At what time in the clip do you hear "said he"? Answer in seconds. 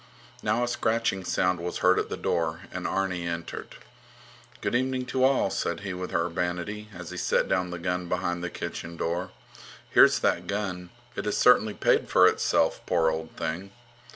5.51-5.93